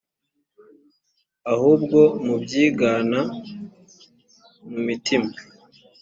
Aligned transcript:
ahubwo 1.53 1.99
mubyigana 2.25 3.19
mu 4.69 4.79
mitima 4.87 5.31